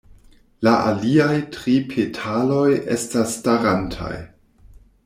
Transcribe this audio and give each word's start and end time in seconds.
La 0.67 0.71
aliaj 0.91 1.35
tri 1.57 1.75
petaloj 1.91 2.65
estas 2.97 3.39
starantaj. 3.39 4.13